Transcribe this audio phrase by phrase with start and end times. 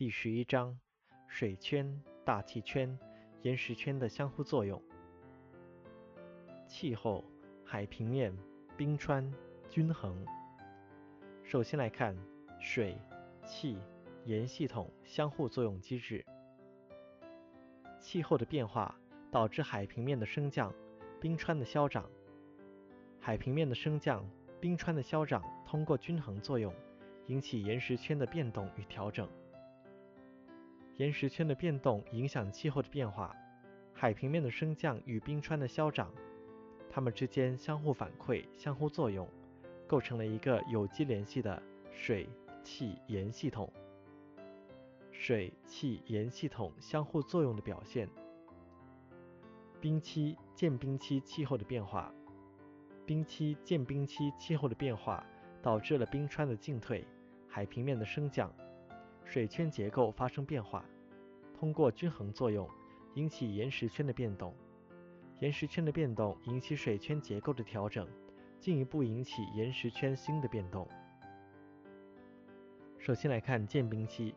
[0.00, 0.74] 第十一章：
[1.28, 2.98] 水圈、大气圈、
[3.42, 4.82] 岩石圈的相互作用。
[6.66, 7.22] 气候、
[7.66, 8.34] 海平面、
[8.78, 9.30] 冰川、
[9.68, 10.24] 均衡。
[11.44, 12.16] 首先来看
[12.58, 12.96] 水、
[13.44, 13.76] 气、
[14.24, 16.24] 岩系统相互作用机制。
[18.00, 18.98] 气候的变化
[19.30, 20.72] 导致海平面的升降、
[21.20, 22.08] 冰川的消长。
[23.20, 24.26] 海平面的升降、
[24.62, 26.74] 冰川的消长通过均衡作用。
[27.26, 29.28] 引起岩石圈的变动与调整。
[31.00, 33.34] 岩石圈的变动影响气候的变化，
[33.94, 36.12] 海平面的升降与冰川的消长，
[36.90, 39.26] 它们之间相互反馈、相互作用，
[39.86, 42.28] 构成了一个有机联系的水
[42.62, 43.72] 气岩系统。
[45.10, 48.06] 水气岩系统相互作用的表现：
[49.80, 52.12] 冰期间冰期气候的变化，
[53.06, 55.24] 冰期间冰期气候的变化
[55.62, 57.02] 导致了冰川的进退。
[57.48, 58.52] 海平面的升降，
[59.24, 60.84] 水圈结构发生变化，
[61.60, 62.66] 通过均衡作用
[63.16, 64.54] 引起岩石圈的变动，
[65.40, 68.08] 岩石圈的变动引起水圈结构的调整，
[68.58, 70.88] 进一步引起岩石圈新的变动。
[72.98, 74.34] 首先来看间冰期，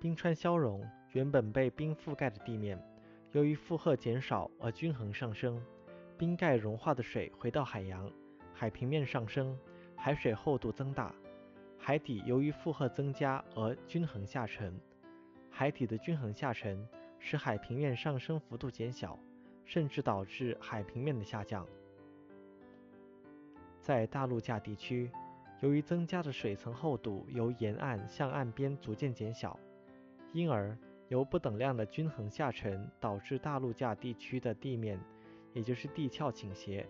[0.00, 2.82] 冰川消融，原本被冰覆盖的地面，
[3.32, 5.62] 由于负荷减少而均衡上升，
[6.16, 8.10] 冰盖融化的水回到海洋，
[8.54, 9.54] 海平面上升，
[9.96, 11.14] 海水厚度增大。
[11.76, 14.80] 海底由于负荷增加而均衡下沉，
[15.62, 16.84] 海底的均衡下沉
[17.20, 19.16] 使海平面上升幅度减小，
[19.64, 21.64] 甚至导致海平面的下降。
[23.80, 25.08] 在大陆架地区，
[25.60, 29.56] 由于增加的水层厚度由沿岸向岸边逐渐减小，
[30.32, 34.98] 因而由不等量的均衡下沉导致大陆架地区的地面，
[35.52, 36.84] 也就是地壳倾斜。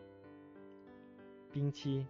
[1.53, 2.07] 冰期。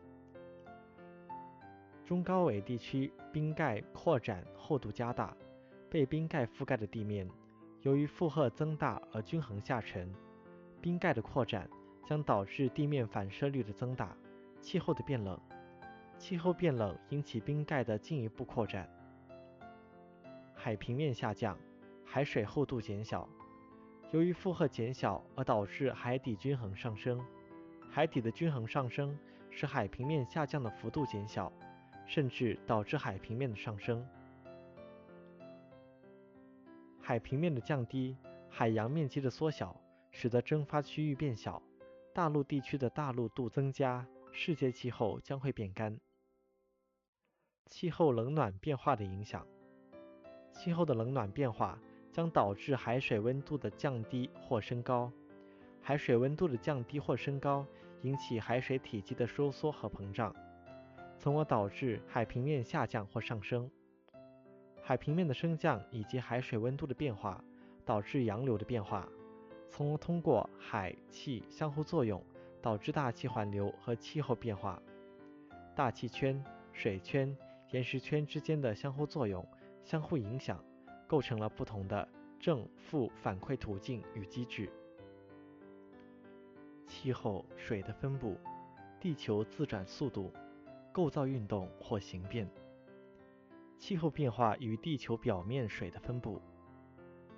[2.04, 5.36] 中高纬地区冰盖扩展，厚度加大，
[5.92, 7.28] 被冰盖覆盖的地面，
[7.82, 10.10] 由于负荷增大而均衡下沉。
[10.80, 11.68] 冰盖的扩展
[12.06, 14.16] 将导致地面反射率的增大，
[14.58, 15.38] 气候的变冷。
[16.16, 18.88] 气候变冷引起冰盖的进一步扩展。
[20.54, 21.58] 海平面下降，
[22.06, 23.28] 海水厚度减小，
[24.12, 27.20] 由于负荷减小而导致海底均衡上升。
[27.90, 29.14] 海底的均衡上升
[29.50, 31.52] 使海平面下降的幅度减小。
[32.04, 34.04] 甚至导致海平面的上升。
[37.04, 38.16] 海平面的降低，
[38.48, 39.76] 海洋面积的缩小，
[40.12, 41.60] 使得蒸发区域变小，
[42.14, 45.98] 大陆地区的大陆度增加，世界气候将会变干。
[47.66, 49.44] 气候冷暖变化的影响，
[50.52, 51.76] 气候的冷暖变化
[52.12, 55.12] 将导致海水温度的降低或升高。
[55.80, 57.66] 海水温度的降低或升高，
[58.02, 60.32] 引起海水体积的收缩和膨胀。
[61.18, 63.68] 从而导致海平面下降或上升。
[64.84, 67.42] 海平面的升降以及海水温度的变化，
[67.84, 69.08] 导致洋流的变化，
[69.70, 72.20] 从而通过海气相互作用，
[72.60, 74.82] 导致大气环流和气候变化。
[75.74, 77.34] 大气圈、水圈、
[77.70, 79.46] 岩石圈之间的相互作用、
[79.84, 80.62] 相互影响，
[81.06, 82.06] 构成了不同的
[82.40, 84.68] 正负反馈途径与机制。
[86.88, 88.36] 气候、水的分布、
[89.00, 90.32] 地球自转速度。
[90.94, 92.46] 构造运动或形变，
[93.82, 96.40] 气候变化与地球表面水的分布，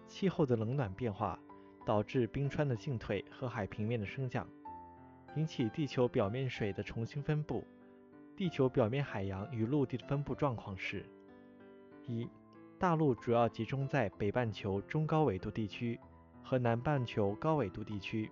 [0.07, 1.39] 气候的冷暖变化
[1.87, 4.47] 导致冰川的进退和海平面的升降，
[5.37, 7.65] 引起地球表面水的重新分布。
[8.37, 11.07] 地球表面海洋与陆地的分布状况是：
[12.07, 12.29] 一、
[12.79, 15.99] 大陆主要集中在北半球中高纬度地区
[16.43, 18.31] 和南半球高纬度地区。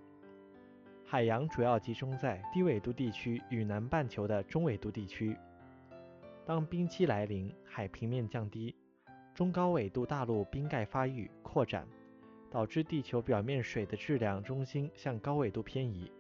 [1.07, 5.35] 海洋主要集中在低纬度地区与南半球的中纬度地区。
[6.45, 8.75] 当冰期来临，海平面降低，
[9.33, 11.87] 中高纬度大陆冰盖发育扩展，
[12.51, 16.11] 导致地球表面水的质量中心向高纬度偏移。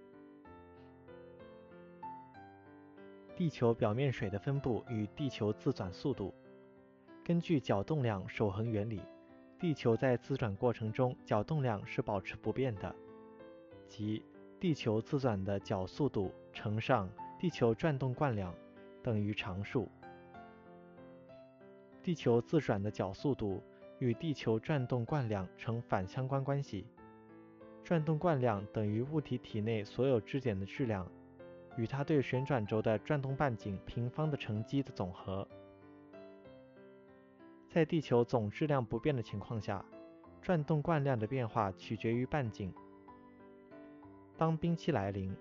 [3.34, 6.32] 地球表面水的分布与地球自转速度。
[7.24, 9.00] 根据角动量守恒原理，
[9.58, 12.94] 地球在自转过程中角动量是保持不变的，
[13.88, 14.24] 即。
[14.60, 18.54] 地球自转的角速度乘上地球转动惯量
[19.02, 19.88] 等于常数。
[22.02, 23.62] 地球自转的角速度
[23.98, 26.86] 与地球转动惯量成反相关关系。
[27.84, 31.06] 转动惯量等于物体体内所有质点的质量
[31.76, 35.46] 与它对旋转轴的转动半径平方的乘积的总和。
[37.68, 39.84] 在地球总质量不变的情况下，
[40.40, 42.72] 转动惯量的变化取决于半径。
[44.36, 45.34] 当冰期来临，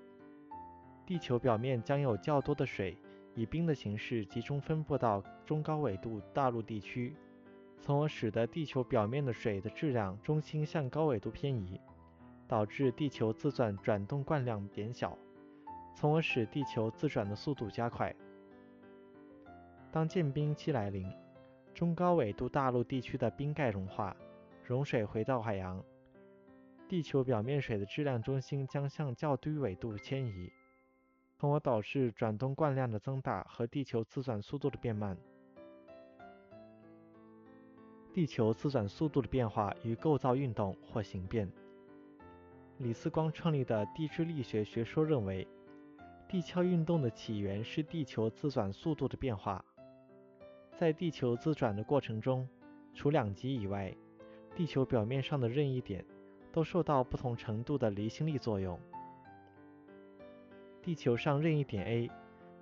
[1.05, 2.95] 地球表面将有较多的水
[3.33, 7.15] 以冰的形式集中分布到中高纬度大陆地区，
[7.79, 11.79] 从而使得地球表面的水的质量中心向高纬度偏移，
[12.47, 15.17] 导致地球自转转动惯量减小，
[15.95, 18.13] 从而使地球自转的速度加快。
[19.91, 21.09] 当间冰期来临，
[21.73, 24.15] 中高纬度大陆地区的冰盖融化，
[24.63, 25.83] 融水回到海洋，
[26.87, 30.51] 地球表面水的质量中心将向较低纬度迁移，
[31.41, 35.17] 从而导致转动惯量的增大和地球自转速度的变慢。
[38.13, 41.51] 地球自转速度的变化与构造运动或形变。
[42.77, 45.47] 李四光创立的地质力学学说认为，
[46.27, 49.65] 地壳运动的起源是地球自转速度的变化。
[50.77, 52.47] 在地球自转的过程中，
[52.93, 53.91] 除两极以外，
[54.55, 56.05] 地球表面上的任意点
[56.51, 58.79] 都受到不同程度的离心力作用。
[60.83, 62.09] 地球上任意点 A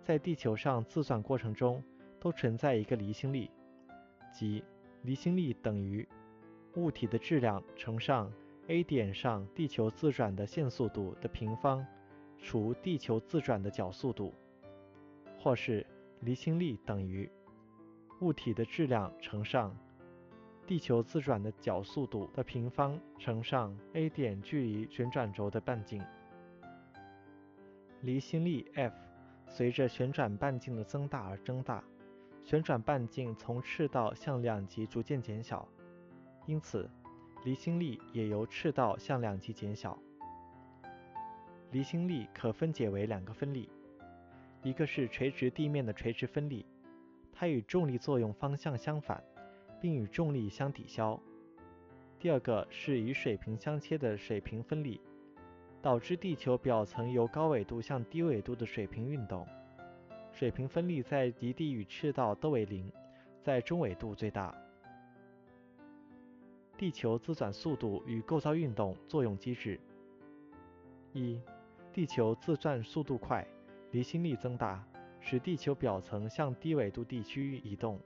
[0.04, 1.82] 在地球上自转过程中
[2.20, 3.50] 都存在一个离心力，
[4.34, 4.64] 即
[5.04, 6.08] 离心力等于
[6.76, 8.32] 物体的质量乘上
[8.68, 11.86] A 点上地球自转的线速度的平方
[12.38, 14.34] 除地球自转的角速度，
[15.40, 15.86] 或是
[16.20, 17.30] 离心力等于
[18.20, 19.74] 物体的质量乘上
[20.68, 26.04] 地球自转的角速度的平方乘上 A 点距离旋转轴的半径。
[28.02, 28.94] 离心力 F
[29.48, 31.84] 随着旋转半径的增大而增大。
[32.44, 35.68] 旋转半径从赤道向两极逐渐减小，
[36.48, 36.90] 因此
[37.44, 40.00] 离心力也由赤道向两极减小。
[41.72, 43.70] 离心力可分解为两个分力，
[44.64, 46.66] 一个是垂直地面的垂直分力，
[47.32, 49.24] 它与重力作用方向相反，
[49.80, 51.20] 并与重力相抵消；
[52.18, 55.00] 第二个是与水平相切的水平分力，
[55.82, 59.48] 导致地球表层由高纬度向低纬度的水平运动。
[60.32, 62.92] 水平分力在极地与赤道都为零，
[63.42, 64.56] 在中纬度最大。
[66.78, 69.80] 地球自转速度与构造运动作用机制：
[71.12, 71.42] 一、
[71.92, 73.46] 地球自转速度快，
[73.92, 74.82] 离心力增大，
[75.20, 78.00] 使地球表层向低纬度地区移动。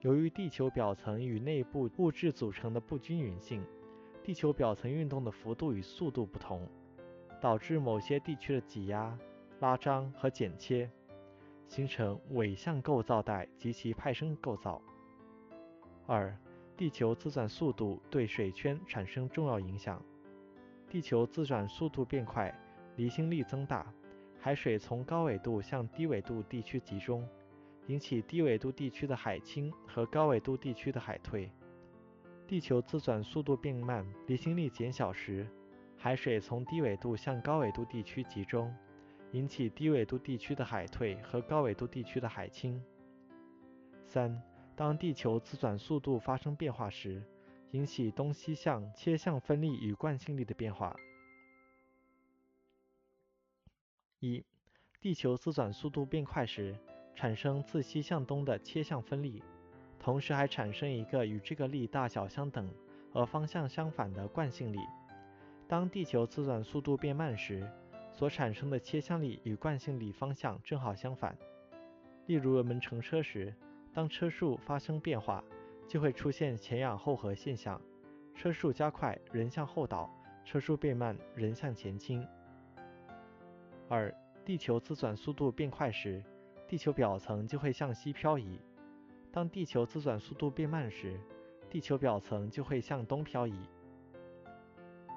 [0.00, 3.64] 由于地球表层与内部物质组成的不均匀性，
[4.26, 6.68] 地球表层运动的幅度与速度不同，
[7.40, 9.16] 导致某些地区的挤压。
[9.60, 10.90] 拉张和剪切，
[11.68, 14.82] 形成纬向构造带及其派生构造。
[16.08, 16.36] 二、
[16.76, 20.02] 地球自转速度对水圈产生重要影响。
[20.90, 22.52] 地球自转速度变快，
[22.96, 23.86] 离心力增大，
[24.40, 27.24] 海水从高纬度向低纬度地区集中，
[27.86, 31.48] 引起低纬度地区的海清和高纬度地区的海退。
[32.46, 35.48] 地球自转速度变慢，离心力减小时，
[35.96, 38.72] 海水从低纬度向高纬度地区集中。
[39.32, 42.80] 引起低纬度地区的海退和高纬度地区的海清。
[44.06, 44.40] 三、
[44.76, 47.20] 当地球自转速度发生变化时，
[47.72, 50.94] 引起东西向切向分力与惯性力的变化。
[54.20, 54.44] 一、
[55.00, 56.78] 地球自转速度变快时，
[57.14, 59.42] 产生自西向东的切向分力，
[59.98, 62.72] 同时还产生一个与这个力大小相等
[63.12, 64.78] 而方向相反的惯性力。
[65.68, 67.68] 当地球自转速度变慢时，
[68.12, 71.36] 所产生的切向力与惯性力方向正好相反。
[72.26, 73.52] 例如，我们乘车时，
[73.92, 75.42] 当车速发生变化，
[75.88, 77.80] 就会出现前仰后合现象，
[78.34, 80.08] 车速加快，人向后倒；
[80.44, 82.26] 车速变慢，人向前倾。
[83.88, 84.12] 二、
[84.44, 86.22] 地球自转速度变快时，
[86.68, 88.58] 地球表层就会向西漂移；
[89.36, 91.20] 当地球自转速度变慢时，
[91.68, 93.54] 地球表层就会向东漂移。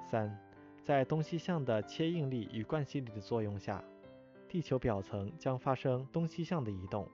[0.04, 0.38] 三。
[0.82, 3.82] 在东西向的切应力与惯性力的作用下，
[4.46, 7.08] 地球表层将发生东西向的移动。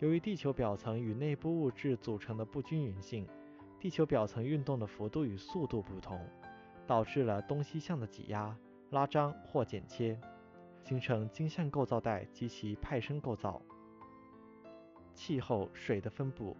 [0.00, 3.24] 由于地球表层与内部物质组成的不均匀性，
[3.78, 6.20] 地球表层运动的幅度与速度不同，
[6.84, 8.56] 导致了东西向的挤压、
[8.90, 10.18] 拉张或剪切，
[10.82, 13.62] 形成经线构造带及其派生构造。
[15.18, 16.56] 气候、水的分布、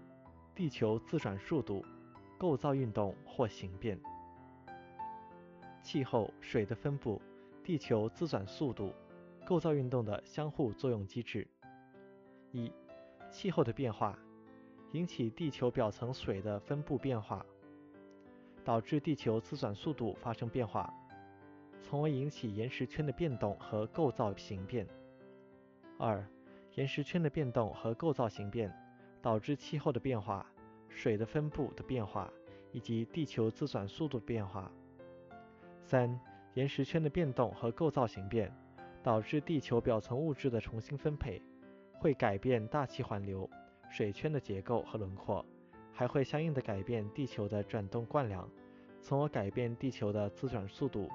[0.52, 1.84] 地球自转速度、
[2.36, 3.96] 构造运动或形变。
[5.80, 7.22] 气候、水的分布、
[7.62, 8.92] 地球自转速度、
[9.46, 11.46] 构造运动的相互作用机制。
[12.50, 12.72] 一、
[13.30, 14.18] 气候的变化
[14.90, 17.46] 引起地球表层水的分布变化，
[18.64, 20.92] 导致地球自转速度发生变化，
[21.80, 24.84] 从而引起岩石圈的变动和构造形变。
[25.96, 26.28] 二、
[26.78, 28.72] 岩石圈的变动和构造形变
[29.20, 30.46] 导致气候的变化、
[30.88, 32.32] 水的分布的变化
[32.70, 34.70] 以及地球自转速度的变化。
[35.82, 36.08] 三、
[36.54, 38.56] 岩石圈的变动和构造形变，
[39.02, 41.42] 导致地球表层物质的重新分配，
[41.94, 43.50] 会改变大气环流、
[43.90, 45.44] 水圈的结构和轮廓，
[45.92, 48.48] 还会相应的改变地球的转动惯量，
[49.02, 51.10] 从而改变地球的自转速度。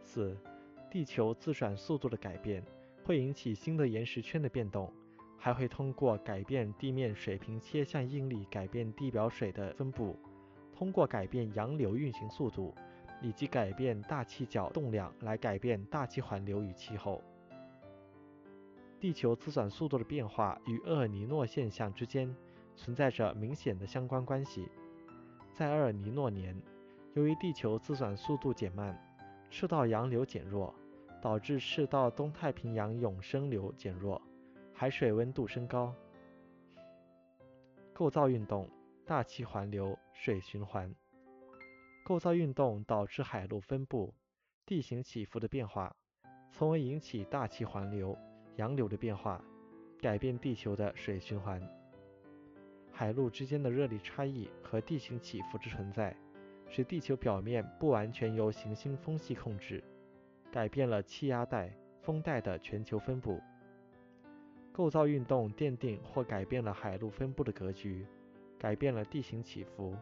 [0.00, 0.34] 四、
[0.90, 2.64] 地球自转速度的改变
[3.04, 4.90] 会引起新的岩石圈的变动，
[5.38, 10.18] 还会通过改变地面水平切向应力改变地表水的分布，
[10.72, 12.74] 通过改变洋流运行速度
[13.20, 17.22] 以及改变大气角动量来改变大气环流与气候。
[18.98, 22.34] 地球自转速度的变化与厄尔尼诺现象之间
[22.74, 24.66] 存在着明显的相关关系。
[25.52, 26.58] 在厄尔尼诺年，
[27.12, 28.98] 由于地球自转速度减慢，
[29.50, 30.74] 赤道洋流减弱，
[31.24, 34.20] 导致赤道东太平洋永升流减弱，
[34.74, 35.94] 海水温度升高。
[37.94, 38.68] 构造运动、
[39.06, 40.94] 大气环流、水循环。
[42.04, 44.12] 构造运动导致海陆分布、
[44.66, 45.96] 地形起伏的变化，
[46.52, 48.14] 从而引起大气环流。
[48.56, 49.42] 洋流的变化，
[50.02, 51.58] 改变地球的水循环。
[52.92, 56.14] 海陆之间的热力差异和地形起伏之存在，
[56.68, 59.82] 使地球表面不完全由行星风系控制，
[60.54, 61.68] 改变了气压带、
[62.00, 63.40] 风带的全球分布。
[64.70, 68.06] 构造运动奠定或改变了海陆分布的格局，
[68.56, 69.96] 改变了地形起伏，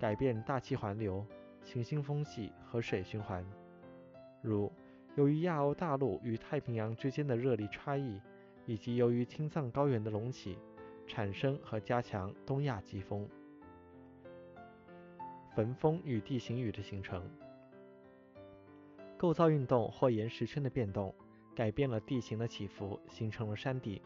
[0.00, 1.24] 改变大气环流、
[1.62, 3.46] 行星风系和水循环，
[4.42, 4.72] 如。
[5.14, 8.20] 由于亚欧大陆与太平洋之间的热力差异，
[8.66, 10.58] 以及由于青藏高原的隆起，
[11.06, 13.28] 产生和加强东亚季风。
[15.54, 17.22] 焚风与地形雨的形成，
[19.22, 21.14] 构造运动或岩石圈的变动，
[21.54, 24.02] 改变了地形的起伏，形成了山地。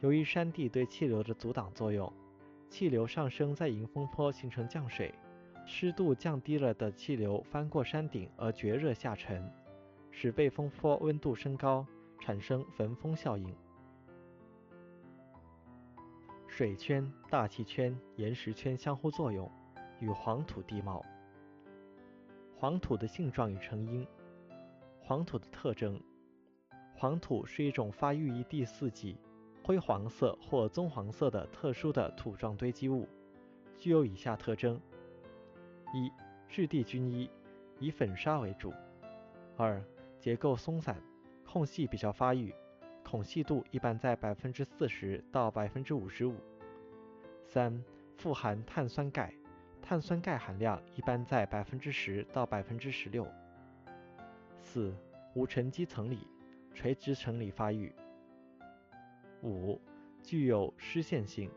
[0.00, 2.12] 由于山地对气流的阻挡作用，
[2.68, 5.14] 气流上升在迎风坡形成降水，
[5.64, 9.48] 湿度降低了的气流翻过山顶而绝热下沉。
[10.10, 11.86] 使背风坡温度升高，
[12.20, 13.54] 产生焚风效应。
[16.48, 19.48] 水圈、大气圈、岩石圈相互作用，
[20.00, 21.06] 与黄土地貌。
[22.56, 24.04] 黄土的性状与成因。
[25.04, 26.00] 黄土的特征：
[26.94, 29.18] 黄土是一种发育于第四纪、
[29.64, 33.08] 灰黄色或棕黄色的特殊的土状堆积物，
[33.76, 34.80] 具有以下特征：
[35.92, 36.10] 一、
[36.48, 37.28] 质地均一，
[37.80, 38.70] 以粉砂为主；
[39.56, 39.82] 二、
[40.20, 40.96] 结构松散，
[41.44, 42.54] 空隙比较发育，
[43.02, 46.36] 孔隙度一般在百分之四十到百分之五十五。
[47.44, 47.84] 三、
[48.16, 49.34] 富含碳酸钙，
[49.82, 53.26] 碳酸钙含量一般在百分之十到百分之十六。
[54.62, 54.94] 四、
[55.34, 56.26] 无沉积层理，
[56.72, 57.92] 垂直层理发育。
[59.42, 59.78] 五、
[60.22, 61.50] 具有湿陷性，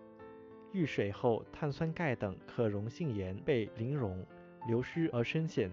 [0.73, 4.25] 遇水后碳酸钙等可溶性盐被淋溶、
[4.67, 5.71] 流失而深陷。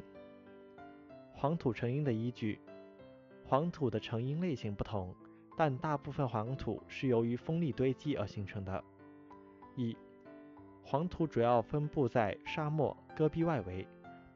[1.32, 2.60] 黄土成因的依据。
[3.44, 5.14] 黄土的成因类型不同，
[5.56, 8.84] 但大部分黄土是由于风力堆积而形成的。
[9.74, 9.96] 一、
[10.82, 13.86] 黄土主要分布在沙漠、戈壁外围，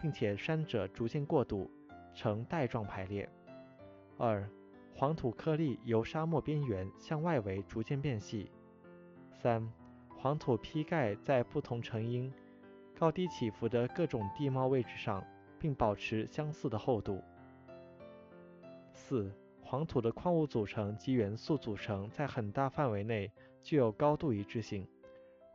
[0.01, 1.71] 并且山者逐渐过渡，
[2.17, 3.29] 呈带状排列。
[4.19, 4.51] 二、
[4.95, 8.51] 黄土颗粒由沙漠边缘向外围逐渐变细。
[9.31, 9.71] 三、
[10.19, 12.33] 黄土坯盖在不同成因、
[12.99, 15.23] 高低起伏的各种地貌位置上，
[15.61, 17.23] 并保持相似的厚度。
[18.95, 19.31] 四、
[19.63, 23.31] 黄土的矿物组成及元素组成在很大范围内
[23.63, 24.89] 具有高度一致性，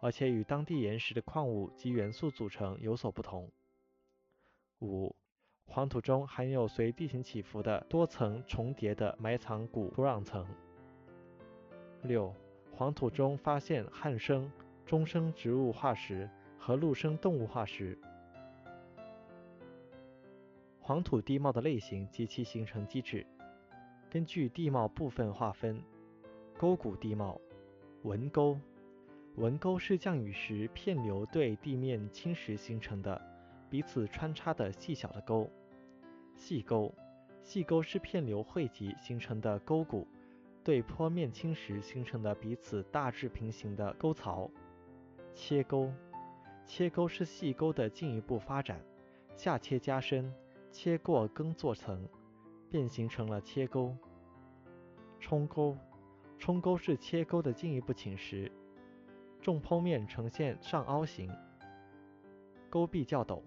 [0.01, 3.51] 而且与当地岩石的矿物及元素组成有所不同。
[4.81, 5.15] 五、
[5.65, 10.45] 黄土中含有随地形起伏的多层重叠的埋藏古土壤层。
[12.03, 12.33] 六、
[12.71, 14.51] 黄土中发现旱生、
[14.85, 17.97] 中生植物化石和陆生动物化石。
[20.81, 23.25] 黄土地貌的类型及其形成机制。
[24.09, 25.81] 根据地貌部分划分，
[26.57, 27.39] 沟谷地貌，
[28.03, 28.59] 纹沟，
[29.35, 33.21] 纹沟是降雨时片流对地面侵蚀形成的
[33.71, 35.49] 彼此穿插的细小的沟。
[36.35, 36.93] 细沟，
[37.41, 40.05] 细沟是片流汇集形成的沟谷
[40.61, 44.51] 对坡面侵蚀形成的彼此大致平行的沟槽。
[45.33, 45.89] 切沟，
[46.65, 48.79] 切沟是细沟的进一步发展，
[49.37, 50.33] 下切加深，
[50.69, 52.05] 切过耕作层。
[52.69, 53.93] 便形成了切沟。
[55.19, 55.77] 冲沟，
[56.37, 58.49] 冲沟是切沟的进一步侵蚀，
[59.41, 61.29] 纵剖面呈现上凹形，
[62.69, 63.41] 沟壁较陡。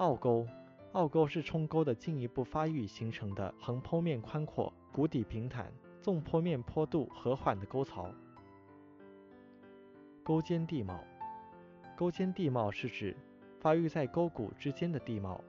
[0.00, 0.46] 凹沟，
[0.92, 8.10] 凹沟是冲沟的进一步发育形成的横剖面宽阔、谷底平坦、纵剖面坡度和缓的沟槽。
[10.24, 11.04] 沟间地貌，
[11.98, 13.14] 沟间地貌是指
[13.60, 15.44] 发育在沟谷之间的地貌。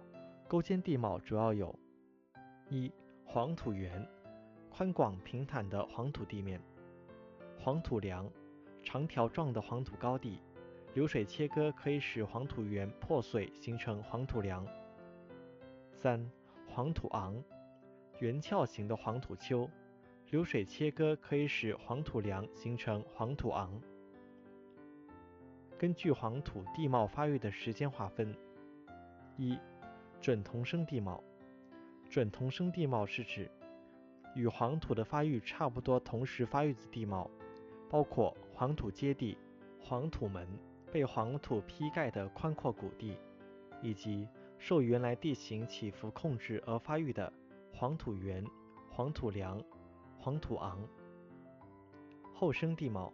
[0.49, 1.73] 沟间地貌主要有。
[2.67, 2.91] 一、
[3.23, 4.05] 黄土原，
[4.69, 6.59] 宽广平坦的黄土地面；
[7.57, 8.29] 黄土梁，
[8.83, 10.41] 长条状的黄土高地，
[10.93, 14.67] 流水切割可以使黄土源破碎，形成黄土梁。
[15.93, 16.29] 三、
[16.67, 17.41] 黄土昂，
[18.19, 19.69] 圆翘形的黄土丘，
[20.31, 23.81] 流水切割可以使黄土梁形成黄土昂。
[25.77, 28.35] 根据黄土地貌发育的时间划分：
[29.37, 29.57] 一、
[30.19, 31.23] 准同生地貌。
[32.09, 33.49] 准同生地貌是指
[34.35, 37.31] 与黄土的发育差不多同时发育的地貌，
[37.89, 39.37] 包括黄土阶地、
[39.79, 40.45] 黄土门、
[40.91, 43.17] 被黄土披盖的宽阔谷地，
[43.81, 47.31] 以及受原来地形起伏控制而发育的
[47.73, 48.45] 黄土源、
[48.89, 49.61] 黄土梁、
[50.19, 50.79] 黄土昂。
[52.33, 53.11] 后生地貌，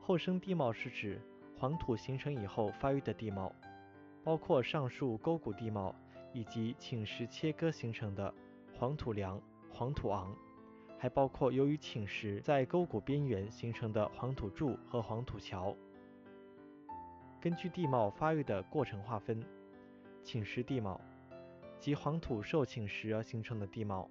[0.00, 1.20] 后生地貌是指
[1.56, 3.52] 黄土形成以后发育的地貌，
[4.22, 5.94] 包括上述沟谷地貌。
[6.36, 8.34] 以及侵蚀切割形成的
[8.76, 9.40] 黄土梁、
[9.70, 10.34] 黄土昂，
[10.98, 15.76] 还包括由于侵蚀在沟谷边缘形成的黄土柱和黄土桥。
[17.44, 19.38] 根据地貌发育的过程划分：
[20.22, 20.98] 侵蚀地貌，
[21.78, 24.08] 即黄土受侵蚀而形成的地貌；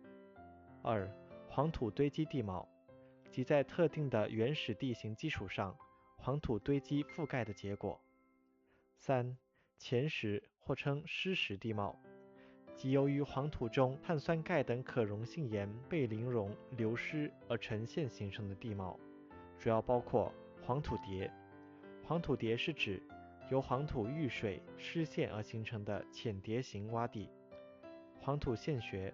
[0.84, 1.12] 二、
[1.50, 2.70] 黄土堆积地貌，
[3.32, 5.76] 即在特定的原始地形基础上，
[6.16, 8.00] 黄土堆积覆盖的结果；
[8.98, 9.36] 三、
[9.80, 12.00] 前蚀或称湿蚀地貌。
[12.76, 19.00] 即由于黄土中碳酸钙等可溶性盐被淋溶流失而呈现形成的地貌，
[19.58, 21.34] 主要包括黄土叠。
[22.06, 23.02] 黄土叠是指
[23.54, 27.30] 由黄土遇水湿陷而形成的浅叠形洼地。
[28.20, 29.14] 黄土陷穴，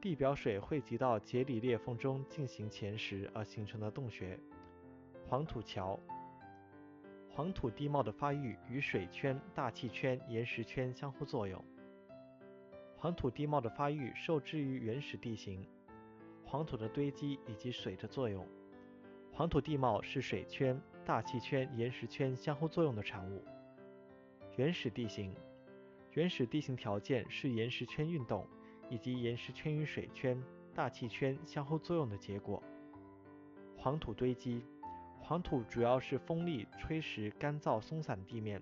[0.00, 4.38] 地表水汇集到节理裂缝中进行潜蚀而形成的洞穴。
[5.26, 5.98] 黄土桥，
[7.28, 11.60] 黄土地貌的发育与水圈、大气圈、岩石圈相互作用。
[12.96, 15.66] 黄土地貌的发育受制于原始地形、
[16.44, 18.46] 黄土的堆积以及水的作用。
[19.32, 23.42] 黄土地貌是水圈、大气圈、岩石圈相互作用的产物。
[24.56, 25.34] 原始地形，
[26.12, 28.46] 原始地形条件是岩石圈运动
[28.90, 30.38] 以及岩石圈与水圈、
[30.74, 32.62] 大气圈相互作用的结果。
[33.74, 34.62] 黄土堆积，
[35.18, 38.60] 黄土主要是风力吹蚀干燥松散地面。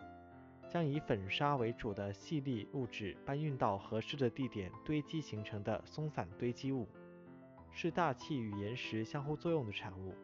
[0.69, 6.87] 将以粉砂为主的细粒物质搬运到合适的地点堆积形成的松散堆积物，
[7.73, 10.15] 是大气与岩石相互作用的产物。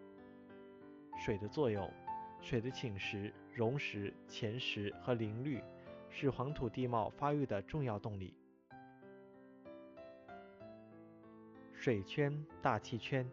[1.18, 1.92] 水的作用，
[2.42, 5.62] 水的侵蚀、溶蚀、潜蚀和淋滤
[6.10, 8.34] 是黄土地貌发育的重要动力。
[11.72, 13.26] 水圈、大气圈、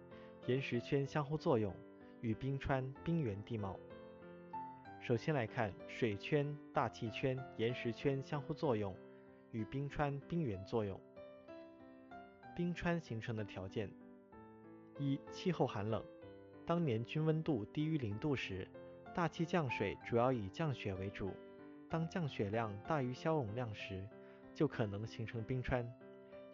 [0.46, 1.76] 岩石圈相互作用
[2.22, 3.78] 与冰川、冰原地貌。
[5.02, 8.96] 首先来看水圈、大气圈、岩石圈相互作用
[9.52, 11.00] 与冰川、冰原作用。
[12.56, 13.90] 冰川形成的条件：
[15.00, 16.04] 一、气候寒冷，
[16.66, 18.68] 当年均温度低于零度时，
[19.14, 21.30] 大气降水主要以降雪为主；
[21.90, 24.08] 当降雪量大于消融量时，
[24.54, 25.86] 就可能形成冰川。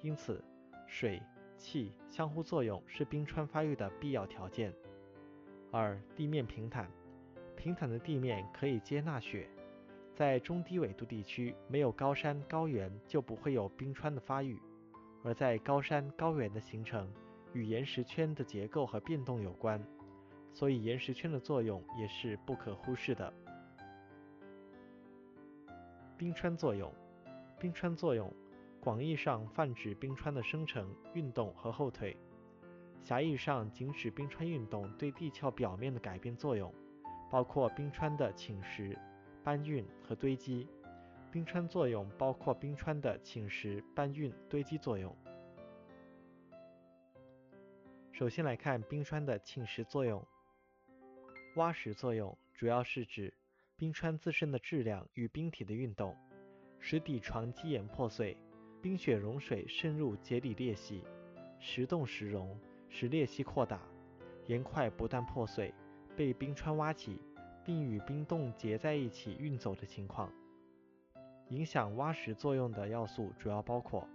[0.01, 0.43] 因此，
[0.87, 1.21] 水、
[1.57, 4.73] 气相互作用是冰川发育的必要条件。
[5.71, 6.89] 二、地面平坦。
[7.57, 9.49] 平坦的地面可以接纳雪，
[10.13, 14.59] 在中低纬度地区，没有高山高原就不会有冰川的发育，
[15.23, 17.11] 而在高山高原的形成
[17.53, 19.81] 与岩石圈的结构和变动有关，
[20.55, 23.31] 所以岩石圈的作用也是不可忽视的。
[26.17, 26.89] 冰川作用，
[27.59, 28.33] 冰川作用
[28.79, 32.15] 广义上泛指冰川的生成、运动和后退，
[33.03, 36.73] 狭义上仅指冰川运动对地壳表面的改变作用。
[37.29, 38.97] 包括冰川的侵蚀、
[39.43, 40.69] 搬运和堆积。
[41.31, 45.13] 冰川作用包括冰川的侵蚀、搬运、堆积作用。
[48.13, 50.25] 首先来看冰川的侵蚀作用。
[51.55, 53.33] 挖蚀作用主要是指
[53.77, 56.13] 冰川自身的质量与冰体的运动，
[56.79, 58.35] 使底床基岩破碎，
[58.81, 61.01] 冰雪融水渗入节理裂隙，
[61.59, 63.79] 时动时融，使裂隙扩大，
[64.47, 65.73] 岩块不断破碎。
[66.15, 67.21] 被冰川挖起，
[67.63, 70.31] 并与冰洞结在一起运走的情况。
[71.49, 74.07] 影响挖蚀作用的要素主要包括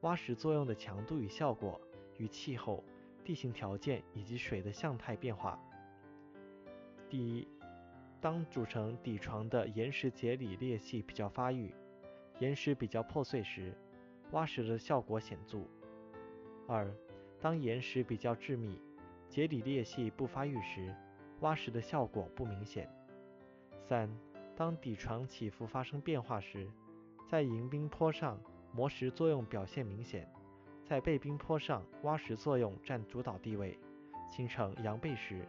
[0.00, 1.80] 挖蚀作用的强度与效果
[2.18, 2.82] 与气候、
[3.22, 5.58] 地形条件以及水的相态变化。
[7.08, 7.46] 第一，
[8.20, 11.74] 当组成底床的岩石节理裂隙比较发育，
[12.38, 13.76] 岩石比较破碎时，
[14.32, 15.60] 挖石的效果显著。
[16.66, 16.90] 二，
[17.40, 18.80] 当岩石比较致密，
[19.28, 20.94] 节理裂隙不发育时，
[21.40, 22.88] 挖石的效果不明显。
[23.78, 24.08] 三、
[24.56, 26.66] 当底床起伏发生变化时，
[27.28, 28.40] 在迎冰坡上
[28.72, 30.26] 磨石作用表现明显，
[30.84, 33.78] 在背冰坡上挖石作用占主导地位，
[34.26, 35.46] 形成羊背石。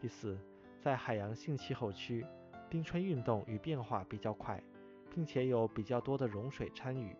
[0.00, 0.38] 第四，
[0.80, 2.24] 在海洋性气候区，
[2.70, 4.62] 冰川运动与变化比较快，
[5.10, 7.14] 并且有比较多的融水参与，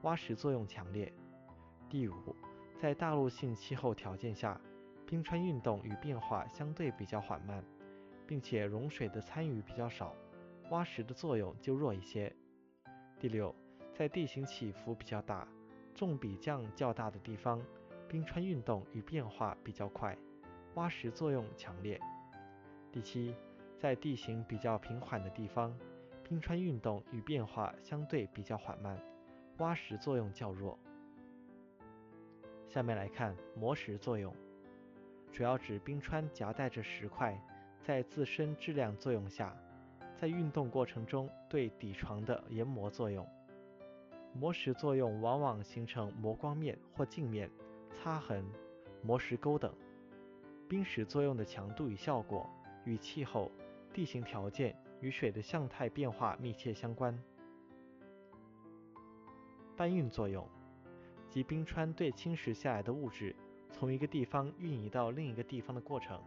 [0.00, 1.12] 挖蚀作用强烈。
[1.90, 2.34] 第五，
[2.80, 4.58] 在大陆性气候条件下，
[5.06, 7.62] 冰川运动与变化相对比较缓慢，
[8.26, 10.14] 并且融水的参与比较少，
[10.70, 12.34] 挖蚀的作用就弱一些。
[13.20, 13.54] 第六，
[13.92, 15.46] 在地形起伏比较大、
[15.94, 17.60] 重比降较大的地方，
[18.08, 20.16] 冰川运动与变化比较快，
[20.76, 22.00] 挖蚀作用强烈。
[22.92, 23.34] 第七，
[23.78, 25.74] 在地形比较平缓的地方，
[26.22, 29.02] 冰川运动与变化相对比较缓慢，
[29.58, 30.78] 挖蚀作用较弱。
[32.68, 34.34] 下面来看磨蚀作用，
[35.32, 37.34] 主要指冰川夹带着石块，
[37.82, 39.56] 在自身质量作用下，
[40.14, 43.26] 在运动过程中对底床的研磨作用。
[44.34, 47.50] 磨蚀作用往往形成磨光面或镜面、
[47.94, 48.44] 擦痕、
[49.02, 49.74] 磨蚀沟等。
[50.68, 52.48] 冰蚀作用的强度与效果
[52.84, 53.50] 与气候、
[53.92, 57.18] 地形条件与水的相态变化密切相关。
[59.76, 60.46] 搬运作用。
[61.28, 63.34] 即冰川对侵蚀下来的物质
[63.70, 66.20] 从一个地方运移到另一个地方的过程。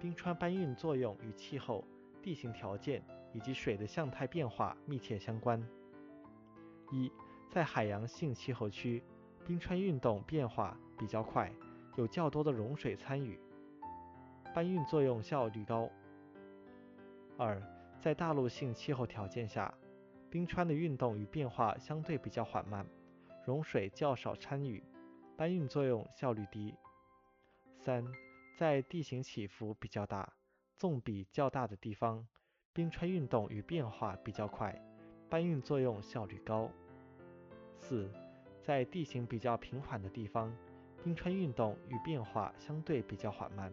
[0.00, 1.84] 冰川搬运作用与气候、
[2.22, 5.62] 地形条件以及水的相态变化密切相关。
[6.90, 7.12] 一，
[7.50, 9.02] 在海洋性气候区，
[9.46, 11.52] 冰川运动变化比较快，
[11.96, 13.38] 有较多的融水参与，
[14.58, 15.88] 搬运作用效率高。
[17.36, 17.62] 二，
[18.00, 19.72] 在大陆性气候条件下，
[20.28, 22.84] 冰川的运动与变化相对比较缓慢。
[23.46, 24.82] 融水较少参与，
[25.36, 26.74] 搬运作用效率低。
[27.76, 28.04] 三，
[28.56, 30.28] 在地形起伏比较大、
[30.76, 32.26] 纵比较大的地方，
[32.72, 34.76] 冰川运动与变化比较快，
[35.30, 36.68] 搬运作用效率高。
[37.76, 38.10] 四，
[38.60, 40.52] 在地形比较平缓的地方，
[41.04, 43.72] 冰川运动与变化相对比较缓慢，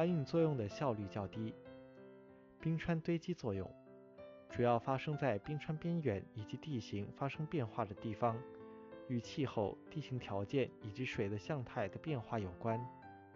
[0.00, 1.54] 搬运作用的效率较低。
[2.58, 3.70] 冰川堆积作用
[4.48, 8.34] 主要发生在冰川边缘以及地形发生变化的地方。
[9.08, 12.80] 与气候、地形条件以及水的相态的变化有关，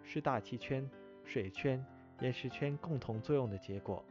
[0.05, 0.88] 是大气圈、
[1.22, 1.85] 水圈、
[2.20, 4.03] 岩石圈共同作用的结果。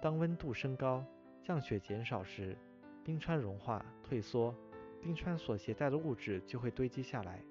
[0.00, 1.04] 当温度升高、
[1.42, 2.56] 降雪减少时，
[3.04, 4.54] 冰川融化退缩，
[5.02, 7.42] 冰川所携带的物质就会堆积下来。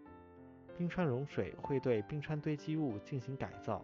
[0.78, 3.84] 冰川融水会对冰川堆积物进行改造，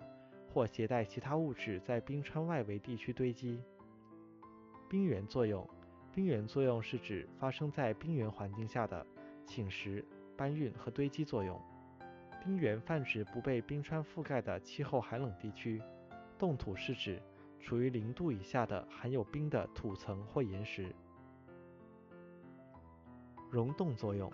[0.54, 3.60] 或携带其他物质在冰川外围地区堆积。
[4.88, 5.68] 冰原作用。
[6.14, 9.04] 冰原作用是指发生在冰原环境下的
[9.48, 10.06] 侵蚀、
[10.38, 11.60] 搬运和堆积作用。
[12.44, 15.82] 冰原泛指不被冰川覆盖的气候寒冷地区。
[16.38, 17.20] 冻土是指
[17.60, 20.94] 处于零度以下的含有冰的土层或岩石。
[23.50, 24.32] 溶冻作用，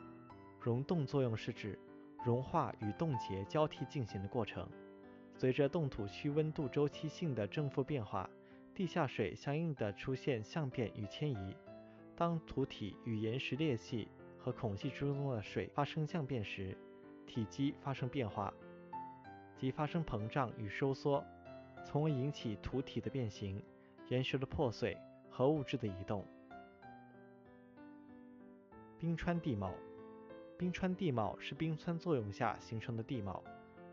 [0.59, 1.79] 溶冻作用是指
[2.23, 4.67] 融化与冻结交替进行的过程。
[5.35, 8.29] 随着冻土区温度周期性的正负变化，
[8.75, 11.55] 地下水相应的出现相变与迁移。
[12.15, 16.77] 当土体与岩石裂隙和孔隙之中的水发生相变时，
[17.25, 18.53] 体积发生变化，
[19.55, 21.23] 即发生膨胀与收缩，
[21.85, 23.63] 从而引起土体的变形、
[24.09, 24.97] 岩石的破碎
[25.29, 26.25] 和物质的移动。
[28.97, 29.73] 冰川地貌，
[30.59, 33.41] 冰川地貌是冰川作用下形成的地貌，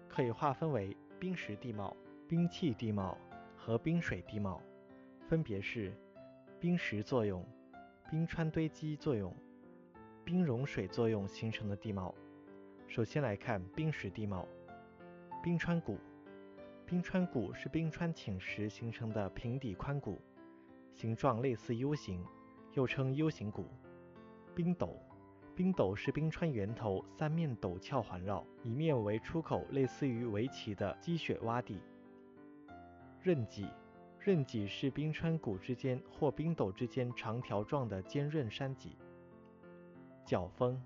[0.08, 3.16] 可以划分为冰蚀地貌、冰气地貌
[3.56, 4.60] 和冰水地貌，
[5.28, 5.96] 分别是
[6.58, 7.46] 冰蚀作用。
[8.10, 9.32] 冰川堆积作用、
[10.24, 12.12] 冰融水作用形成的地貌。
[12.88, 14.44] 首先来看冰蚀地貌。
[15.44, 15.96] 冰川谷，
[16.84, 20.20] 冰川谷是冰川侵蚀形成的平底宽谷，
[20.92, 22.24] 形状类似 U 型，
[22.72, 23.66] 又称 U 型谷。
[24.52, 25.00] 冰斗，
[25.56, 31.80] 冰斗是冰川源头三面陡峭环绕，一面为出口，类似于围棋的积雪洼地。
[33.22, 33.66] 刃脊。
[34.20, 38.98] 刃脊是冰川谷之间或冰斗之间长条状的尖锐山脊。
[40.26, 40.78] 角峰，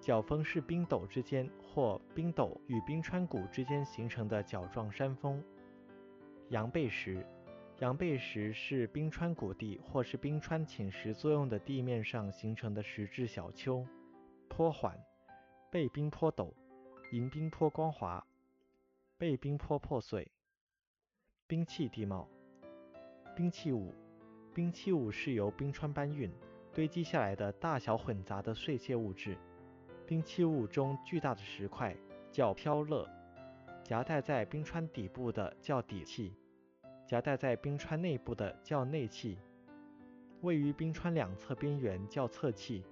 [0.00, 5.44] 角峰是冰斗之间或冰斗与冰川谷之间形成的角状山峰。
[6.48, 7.26] 羊背石，
[7.80, 13.84] 羊背石是冰川谷地或是冰川侵蚀作用的地面上形成的石质小丘。
[14.48, 14.96] 坡缓，
[15.70, 16.52] 背冰坡陡，
[17.10, 18.24] 迎冰坡光滑，
[19.18, 20.30] 背冰坡破碎。
[21.46, 22.28] 冰器地貌。
[23.34, 23.92] 冰器物，
[24.54, 26.32] 冰器物是由冰川搬运
[26.72, 29.36] 堆积下来的大小混杂的碎屑物质。
[30.06, 31.96] 冰器物中巨大的石块
[32.30, 33.08] 叫漂勒，
[33.82, 36.32] 夹带在冰川底部的叫底气，
[37.04, 39.38] 夹带在冰川内部的叫内气，
[40.42, 42.84] 位于冰川两侧边缘叫侧气。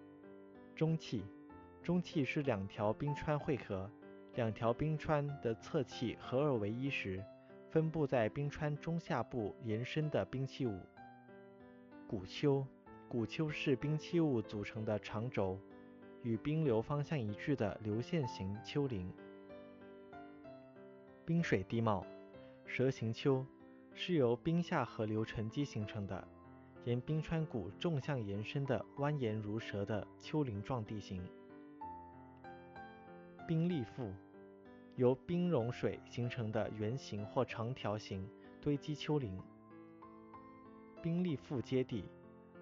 [0.75, 1.23] 中气，
[1.83, 3.91] 中气是两条冰川汇合，
[4.37, 7.23] 两条冰川的侧气合二为一时。
[7.71, 10.79] 分布在冰川中下部延伸的冰器物。
[12.07, 12.63] 谷丘，
[13.09, 15.59] 谷丘是冰器物组成的长轴，
[16.23, 19.11] 与冰流方向一致的流线型丘陵。
[21.25, 22.05] 冰水地貌，
[22.67, 23.43] 蛇形丘
[23.95, 26.29] 是由冰下河流沉积形成的，
[26.85, 31.27] 沿冰川谷纵向延伸的蜿蜒如蛇的丘陵状地形。
[33.45, 34.13] 冰立腹，
[34.95, 38.29] 由冰融水形成的圆形或长条形
[38.61, 39.37] 堆积丘陵。
[41.03, 42.05] 冰立腹阶地，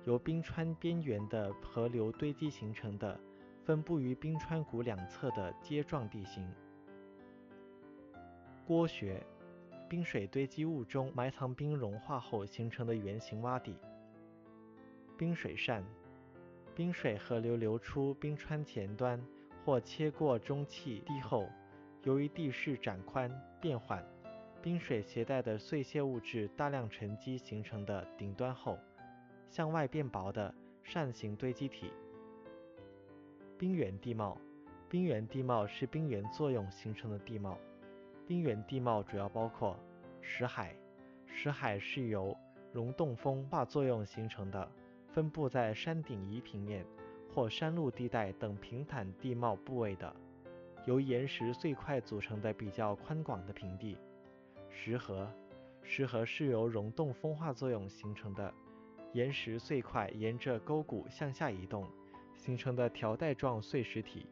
[0.06, 3.20] 由冰川边缘的河流堆积形成的
[3.62, 6.50] 分布于冰川谷两侧的阶状地形。
[8.66, 9.22] 郭穴，
[9.86, 13.76] 冰水堆积物中埋藏冰融化后形成的圆形洼地。
[15.18, 15.84] 冰水扇，
[16.74, 19.22] 冰水河流流出冰川前端
[19.64, 21.48] 或切过中气地后，
[22.04, 24.04] 由于地势展宽变缓。
[24.62, 28.78] 冰水携带的碎屑物质大量沉积形成的顶端后，
[29.48, 31.90] 向外变薄的扇形堆积体。
[33.56, 34.36] 冰原地貌，
[34.88, 37.56] 冰原地貌是冰原作用形成的地貌。
[38.26, 39.78] 冰原地貌主要包括
[40.20, 40.76] 石海，
[41.26, 42.36] 石海是由
[42.70, 44.70] 溶洞风化作用形成的，
[45.08, 46.84] 分布在山顶夷平面
[47.32, 50.14] 或山路地带等平坦地貌部位的，
[50.86, 53.96] 由岩石碎块组成的比较宽广的平地。
[54.68, 55.28] 石河，
[55.82, 58.52] 石河是由溶洞风化作用形成的
[59.12, 61.86] 岩石碎块，沿着沟谷向下移动，
[62.36, 64.26] 形成的条带状碎石体。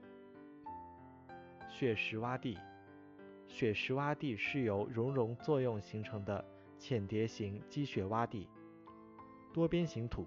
[1.69, 2.59] 雪石洼地，
[3.47, 6.45] 雪石洼地是由熔融作用形成的
[6.79, 8.49] 浅碟形积雪洼地。
[9.53, 10.27] 多边形土，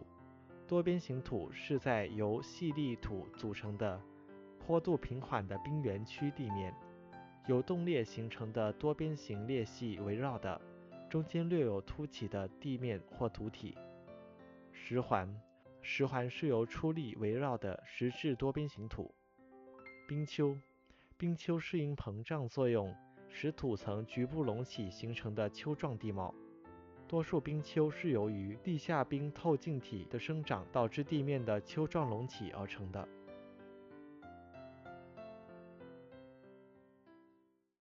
[0.72, 4.02] 多边形土是在由细粒土组成的
[4.58, 6.74] 坡度平缓的冰原区地面。
[7.46, 10.62] 由冻裂形成的多边形裂隙围绕的，
[11.10, 13.78] 中间略有凸起的地面或土体。
[14.72, 15.30] 石环，
[15.82, 19.14] 石环是由出力围绕的石质多边形土。
[20.08, 20.58] 冰丘，
[21.18, 22.96] 冰丘是因膨胀作用
[23.28, 26.34] 使土层局部隆起形成的丘状地貌。
[27.12, 33.06] 多数冰丘是由于地下冰透镜体的生长导致地面的丘状隆起而成的。